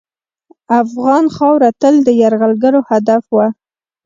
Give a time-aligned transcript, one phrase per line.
[0.81, 3.47] افغان خاوره تل د یرغلګرو هدف وه.